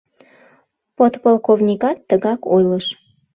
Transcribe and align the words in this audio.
«Подполковникат 0.97 1.97
тыгак 2.09 2.41
ойлыш... 2.53 2.85